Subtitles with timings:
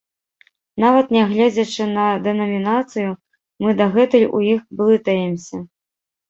[0.83, 3.09] Нават нягледзячы на дэнамінацыю,
[3.65, 5.57] мы дагэтуль у іх блытаемся.